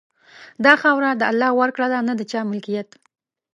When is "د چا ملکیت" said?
2.19-2.89